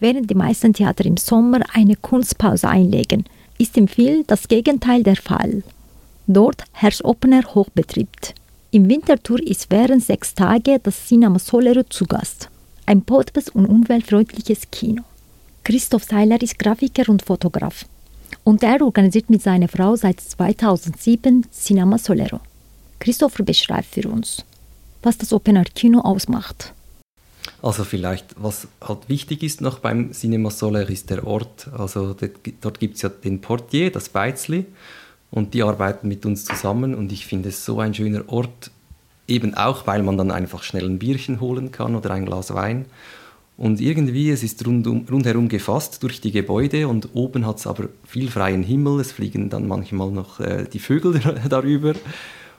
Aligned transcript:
Während 0.00 0.30
die 0.30 0.34
meisten 0.34 0.72
Theater 0.72 1.04
im 1.04 1.18
Sommer 1.18 1.60
eine 1.74 1.94
Kunstpause 1.94 2.68
einlegen, 2.68 3.24
ist 3.58 3.76
im 3.76 3.86
Film 3.86 4.24
das 4.26 4.48
Gegenteil 4.48 5.02
der 5.02 5.16
Fall. 5.16 5.62
Dort 6.26 6.64
herrscht 6.72 7.02
offener 7.02 7.42
Hochbetrieb. 7.54 8.08
Im 8.70 8.88
Wintertour 8.88 9.40
ist 9.46 9.70
während 9.70 10.02
sechs 10.02 10.34
Tage 10.34 10.78
das 10.82 11.06
Cinema 11.06 11.38
Solero 11.38 11.82
zu 11.82 12.06
Gast. 12.06 12.48
Ein 12.86 13.02
potes 13.02 13.50
und 13.50 13.66
umweltfreundliches 13.66 14.70
Kino. 14.70 15.02
Christoph 15.64 16.04
Seiler 16.04 16.40
ist 16.40 16.58
Grafiker 16.58 17.10
und 17.10 17.22
Fotograf. 17.22 17.84
Und 18.42 18.62
er 18.62 18.80
organisiert 18.80 19.28
mit 19.28 19.42
seiner 19.42 19.68
Frau 19.68 19.96
seit 19.96 20.20
2007 20.20 21.46
Cinema 21.50 21.98
Solero. 21.98 22.40
Christopher 23.00 23.42
beschreibt 23.42 23.94
für 23.94 24.08
uns, 24.08 24.44
was 25.02 25.18
das 25.18 25.32
Open 25.32 25.56
Air 25.56 25.66
Kino 25.74 26.00
ausmacht. 26.00 26.72
Also 27.62 27.84
vielleicht, 27.84 28.34
was 28.36 28.68
halt 28.80 29.08
wichtig 29.08 29.42
ist 29.42 29.60
noch 29.60 29.80
beim 29.80 30.12
Cinema 30.12 30.50
Soler 30.50 30.88
ist 30.88 31.10
der 31.10 31.26
Ort. 31.26 31.68
Also 31.76 32.14
dort 32.14 32.80
gibt 32.80 32.96
es 32.96 33.02
ja 33.02 33.08
den 33.10 33.40
Portier, 33.40 33.90
das 33.90 34.08
Beizli, 34.08 34.64
und 35.30 35.54
die 35.54 35.62
arbeiten 35.62 36.08
mit 36.08 36.26
uns 36.26 36.44
zusammen 36.44 36.94
und 36.94 37.12
ich 37.12 37.26
finde 37.26 37.50
es 37.50 37.64
so 37.64 37.78
ein 37.78 37.94
schöner 37.94 38.28
Ort, 38.28 38.70
eben 39.28 39.54
auch, 39.54 39.86
weil 39.86 40.02
man 40.02 40.18
dann 40.18 40.30
einfach 40.30 40.62
schnell 40.62 40.86
ein 40.86 40.98
Bierchen 40.98 41.40
holen 41.40 41.70
kann 41.70 41.94
oder 41.94 42.10
ein 42.10 42.26
Glas 42.26 42.52
Wein. 42.52 42.86
Und 43.56 43.80
irgendwie, 43.80 44.30
es 44.30 44.42
ist 44.42 44.66
rundum, 44.66 45.06
rundherum 45.10 45.48
gefasst 45.48 46.02
durch 46.02 46.20
die 46.20 46.32
Gebäude 46.32 46.88
und 46.88 47.10
oben 47.12 47.46
hat 47.46 47.58
es 47.58 47.66
aber 47.66 47.90
viel 48.06 48.30
freien 48.30 48.62
Himmel. 48.62 49.00
Es 49.00 49.12
fliegen 49.12 49.50
dann 49.50 49.68
manchmal 49.68 50.10
noch 50.10 50.40
äh, 50.40 50.64
die 50.64 50.78
Vögel 50.78 51.20
darüber. 51.48 51.92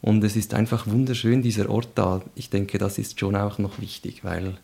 Und 0.00 0.22
es 0.22 0.36
ist 0.36 0.54
einfach 0.54 0.86
wunderschön, 0.86 1.42
dieser 1.42 1.68
Ort 1.68 1.88
da. 1.96 2.22
Ich 2.36 2.48
denke, 2.48 2.78
das 2.78 2.98
ist 2.98 3.18
schon 3.18 3.34
auch 3.34 3.58
noch 3.58 3.80
wichtig, 3.80 4.22
weil 4.22 4.56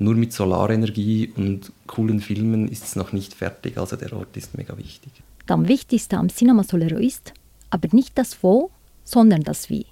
nur 0.00 0.14
mit 0.14 0.32
Solarenergie 0.32 1.32
und 1.36 1.72
coolen 1.86 2.20
Filmen 2.20 2.68
ist 2.68 2.84
es 2.84 2.96
noch 2.96 3.12
nicht 3.12 3.34
fertig. 3.34 3.78
Also 3.78 3.96
der 3.96 4.12
Ort 4.14 4.36
ist 4.36 4.56
mega 4.56 4.76
wichtig. 4.76 5.12
Am 5.46 5.68
wichtigsten 5.68 6.16
am 6.16 6.28
Cinema 6.28 6.64
Solero 6.64 6.98
ist 6.98 7.32
aber 7.70 7.88
nicht 7.92 8.16
das 8.16 8.42
Wo, 8.42 8.70
sondern 9.04 9.42
das 9.42 9.68
Wie. 9.68 9.86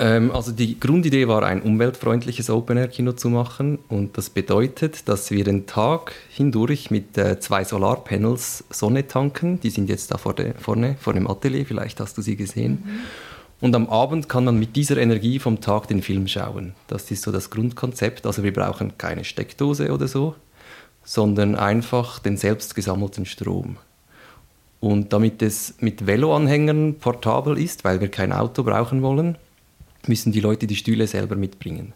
Ähm, 0.00 0.30
also 0.30 0.52
die 0.52 0.78
Grundidee 0.78 1.26
war, 1.26 1.42
ein 1.42 1.62
umweltfreundliches 1.62 2.50
Open-Air-Kino 2.50 3.12
zu 3.12 3.30
machen. 3.30 3.78
Und 3.88 4.16
das 4.16 4.30
bedeutet, 4.30 5.08
dass 5.08 5.30
wir 5.30 5.44
den 5.44 5.66
Tag 5.66 6.14
hindurch 6.30 6.90
mit 6.90 7.18
äh, 7.18 7.40
zwei 7.40 7.64
Solarpanels 7.64 8.64
Sonne 8.70 9.08
tanken. 9.08 9.60
Die 9.60 9.70
sind 9.70 9.88
jetzt 9.88 10.12
da 10.12 10.18
vor 10.18 10.34
de, 10.34 10.54
vorne 10.56 10.96
vor 11.00 11.14
dem 11.14 11.26
Atelier, 11.26 11.66
vielleicht 11.66 12.00
hast 12.00 12.16
du 12.16 12.22
sie 12.22 12.36
gesehen. 12.36 12.84
Mhm. 12.84 13.00
Und 13.60 13.74
am 13.74 13.88
Abend 13.88 14.28
kann 14.28 14.44
man 14.44 14.58
mit 14.58 14.76
dieser 14.76 14.98
Energie 14.98 15.38
vom 15.38 15.60
Tag 15.60 15.88
den 15.88 16.02
Film 16.02 16.28
schauen. 16.28 16.74
Das 16.86 17.10
ist 17.10 17.22
so 17.22 17.32
das 17.32 17.50
Grundkonzept. 17.50 18.24
Also 18.24 18.44
wir 18.44 18.52
brauchen 18.52 18.96
keine 18.98 19.24
Steckdose 19.24 19.92
oder 19.92 20.06
so, 20.06 20.36
sondern 21.02 21.56
einfach 21.56 22.20
den 22.20 22.36
selbst 22.36 22.76
gesammelten 22.76 23.26
Strom. 23.26 23.76
Und 24.80 25.12
damit 25.12 25.42
es 25.42 25.74
mit 25.80 26.06
Veloanhängern 26.06 26.96
portabel 27.00 27.58
ist, 27.58 27.82
weil 27.82 28.00
wir 28.00 28.08
kein 28.08 28.32
Auto 28.32 28.62
brauchen 28.62 29.02
wollen, 29.02 29.36
müssen 30.06 30.30
die 30.30 30.40
Leute 30.40 30.68
die 30.68 30.76
Stühle 30.76 31.08
selber 31.08 31.34
mitbringen. 31.34 31.94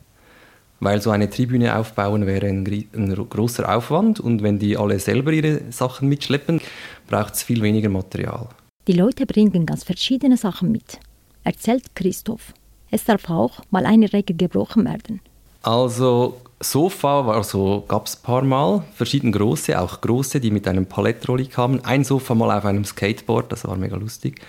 Weil 0.80 1.00
so 1.00 1.10
eine 1.10 1.30
Tribüne 1.30 1.76
aufbauen 1.76 2.26
wäre 2.26 2.48
ein, 2.48 2.66
ein 2.92 3.14
großer 3.14 3.72
Aufwand 3.72 4.18
und 4.18 4.42
wenn 4.42 4.58
die 4.58 4.76
alle 4.76 4.98
selber 4.98 5.30
ihre 5.30 5.60
Sachen 5.70 6.08
mitschleppen, 6.08 6.60
braucht 7.06 7.34
es 7.34 7.44
viel 7.44 7.62
weniger 7.62 7.88
Material. 7.88 8.48
Die 8.88 8.94
Leute 8.94 9.26
bringen 9.26 9.64
ganz 9.64 9.84
verschiedene 9.84 10.36
Sachen 10.36 10.72
mit 10.72 10.98
erzählt 11.44 11.94
Christoph. 11.94 12.52
Es 12.90 13.04
darf 13.04 13.30
auch 13.30 13.60
mal 13.70 13.86
eine 13.86 14.12
Regel 14.12 14.36
gebrochen 14.36 14.84
werden. 14.84 15.20
Also 15.62 16.40
Sofa 16.60 17.26
war 17.26 17.42
gab 17.86 18.06
es 18.06 18.16
ein 18.16 18.22
paar 18.22 18.42
Mal, 18.42 18.84
verschieden 18.94 19.32
große, 19.32 19.80
auch 19.80 20.00
große, 20.00 20.40
die 20.40 20.50
mit 20.50 20.66
einem 20.68 20.86
Palettrolli 20.86 21.46
kamen. 21.46 21.84
Ein 21.84 22.04
Sofa 22.04 22.34
mal 22.34 22.56
auf 22.56 22.64
einem 22.64 22.84
Skateboard, 22.84 23.50
das 23.50 23.64
war 23.66 23.76
mega 23.76 23.96
lustig. 23.96 24.40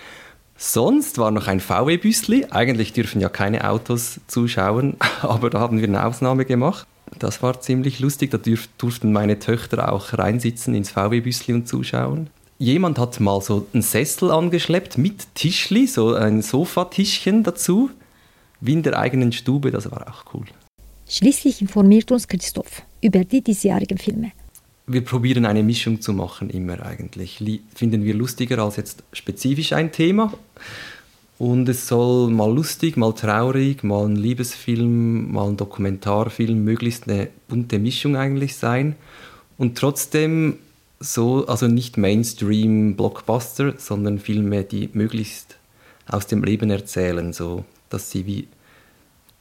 Sonst 0.56 1.18
war 1.18 1.30
noch 1.30 1.48
ein 1.48 1.60
VW-Büsli. 1.60 2.46
Eigentlich 2.50 2.92
dürfen 2.92 3.20
ja 3.20 3.28
keine 3.28 3.68
Autos 3.68 4.20
zuschauen, 4.26 4.96
aber 5.22 5.50
da 5.50 5.60
haben 5.60 5.78
wir 5.80 5.88
eine 5.88 6.04
Ausnahme 6.04 6.44
gemacht. 6.44 6.86
Das 7.18 7.42
war 7.42 7.60
ziemlich 7.60 8.00
lustig. 8.00 8.30
Da 8.30 8.38
durften 8.78 9.12
meine 9.12 9.38
Töchter 9.38 9.92
auch 9.92 10.16
reinsitzen 10.16 10.74
ins 10.74 10.90
VW-Büsli 10.90 11.54
und 11.54 11.68
zuschauen 11.68 12.30
jemand 12.58 12.98
hat 12.98 13.20
mal 13.20 13.40
so 13.40 13.66
einen 13.72 13.82
Sessel 13.82 14.30
angeschleppt 14.30 14.98
mit 14.98 15.34
Tischli, 15.34 15.86
so 15.86 16.14
ein 16.14 16.42
Sofatischchen 16.42 17.42
dazu, 17.42 17.90
wie 18.60 18.72
in 18.72 18.82
der 18.82 18.98
eigenen 18.98 19.32
Stube, 19.32 19.70
das 19.70 19.90
war 19.90 20.08
auch 20.08 20.24
cool. 20.34 20.46
Schließlich 21.08 21.60
informiert 21.60 22.10
uns 22.12 22.26
Christoph 22.28 22.82
über 23.02 23.24
die 23.24 23.42
diesjährigen 23.42 23.98
Filme. 23.98 24.32
Wir 24.86 25.02
probieren 25.02 25.46
eine 25.46 25.62
Mischung 25.62 26.00
zu 26.00 26.12
machen, 26.12 26.50
immer 26.50 26.84
eigentlich. 26.84 27.42
Finden 27.74 28.04
wir 28.04 28.14
lustiger 28.14 28.58
als 28.58 28.76
jetzt 28.76 29.02
spezifisch 29.12 29.72
ein 29.72 29.92
Thema. 29.92 30.32
Und 31.38 31.68
es 31.68 31.88
soll 31.88 32.30
mal 32.30 32.52
lustig, 32.52 32.96
mal 32.96 33.12
traurig, 33.12 33.82
mal 33.82 34.06
ein 34.06 34.16
Liebesfilm, 34.16 35.32
mal 35.32 35.48
ein 35.48 35.56
Dokumentarfilm, 35.56 36.62
möglichst 36.64 37.08
eine 37.08 37.28
bunte 37.48 37.78
Mischung 37.78 38.16
eigentlich 38.16 38.56
sein. 38.56 38.94
Und 39.58 39.76
trotzdem 39.76 40.58
so, 41.00 41.46
also 41.46 41.66
nicht 41.66 41.96
Mainstream-Blockbuster, 41.96 43.74
sondern 43.78 44.18
Filme, 44.18 44.64
die 44.64 44.90
möglichst 44.92 45.58
aus 46.06 46.26
dem 46.26 46.42
Leben 46.42 46.70
erzählen, 46.70 47.32
so 47.32 47.64
dass 47.90 48.10
sie 48.10 48.26
wie 48.26 48.48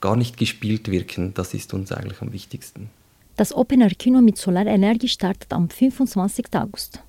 gar 0.01 0.15
nicht 0.15 0.37
gespielt 0.37 0.91
wirken. 0.91 1.33
Das 1.33 1.53
ist 1.53 1.73
uns 1.73 1.91
eigentlich 1.91 2.21
am 2.21 2.33
wichtigsten. 2.33 2.89
Das 3.35 3.53
Open 3.55 3.81
Air 3.81 3.95
Kino 3.97 4.21
mit 4.21 4.37
Solarenergie 4.37 5.07
startet 5.07 5.51
am 5.53 5.69
25. 5.69 6.45
August. 6.53 6.99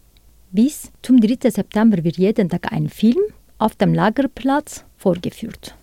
Bis 0.53 0.91
zum 1.03 1.21
3. 1.21 1.51
September 1.51 2.03
wird 2.03 2.17
jeden 2.17 2.49
Tag 2.49 2.73
ein 2.73 2.89
Film 2.89 3.21
auf 3.59 3.75
dem 3.75 3.93
Lagerplatz 3.93 4.85
vorgeführt. 4.97 5.75